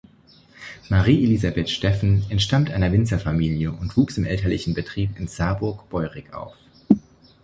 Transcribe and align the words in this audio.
Marie-Elisabeth 0.89 1.69
Steffen 1.69 2.25
entstammt 2.29 2.71
einer 2.71 2.91
Winzerfamilie 2.91 3.71
und 3.71 3.95
wuchs 3.97 4.17
im 4.17 4.25
elterlichen 4.25 4.73
Betrieb 4.73 5.15
in 5.19 5.27
Saarburg-Beurig 5.27 6.33
auf. 6.33 6.55